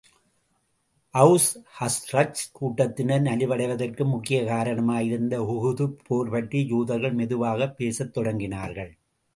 Aws, 1.13 1.63
Khazraj 1.79 2.41
கூட்டத்தினர் 2.51 3.21
நலிவடைவதற்கு 3.21 4.05
முக்கியக் 4.05 4.47
காரணமாயிருந்த 4.47 5.39
உஹதுப் 5.39 5.97
போர் 6.07 6.29
பற்றி 6.29 6.65
யூதர்கள் 6.67 7.13
மெதுவாகப் 7.13 7.77
பேசத் 7.77 8.17
தொடங்கினார்கள். 8.17 8.91